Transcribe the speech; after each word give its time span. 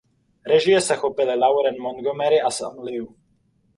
Režie 0.51 0.81
se 0.81 0.95
chopili 0.95 1.35
Lauren 1.35 1.77
Montgomery 1.81 2.39
a 2.41 2.51
Sam 2.51 2.79
Liu. 2.83 3.15